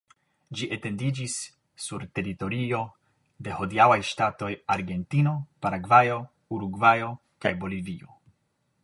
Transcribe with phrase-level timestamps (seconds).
[0.59, 1.33] Ĝi etendiĝis
[1.87, 2.79] sur teritorio
[3.47, 5.35] de hodiaŭaj ŝtatoj Argentino,
[5.67, 6.19] Paragvajo,
[6.59, 7.13] Urugvajo
[7.47, 8.19] kaj Bolivio.